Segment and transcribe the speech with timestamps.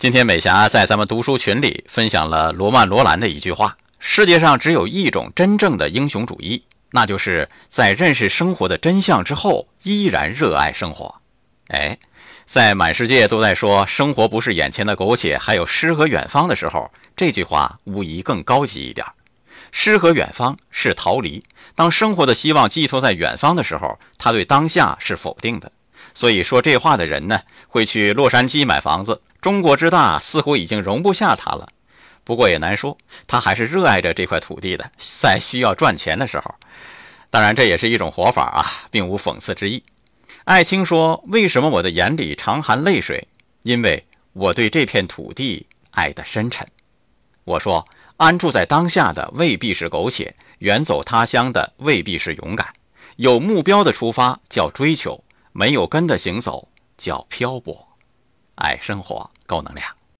[0.00, 11.16] 今天美霞在咱们读书群里分享了罗曼·罗兰的一句话：“世界上只有一种真正的英雄主义，那就是在认识生活的真相之后，依然热爱生活。”
[11.68, 11.98] 哎，
[12.46, 19.06] 在满世界都在说生活不是眼前的苟且，还有诗和远方的时候，这句话无疑更高级一点。
[19.70, 21.44] 诗和远方是逃离，
[21.74, 25.70] 当生活的希望寄托在远方的时候，他对当下是否定的。
[26.14, 29.20] 所以说这话的人呢，会去洛杉矶买房子。
[29.40, 31.68] 中国之大，似乎已经容不下他了。
[32.24, 32.96] 不过也难说，
[33.26, 34.90] 他还是热爱着这块土地的。
[34.98, 36.54] 在需要赚钱的时候，
[37.30, 39.82] 当然这也是一种活法啊，并无讽刺之意。
[40.44, 43.28] 艾青说：“为什么我的眼里常含泪水？
[43.62, 46.66] 因为我对这片土地爱得深沉。”
[47.44, 47.86] 我说
[48.18, 52.72] ：“安住在当下的未必是苟且，远走他乡的未必是勇敢。
[53.16, 57.89] 有目标的出发叫追求。”没有根的行走叫漂泊，
[58.56, 59.99] 爱生活，高能量。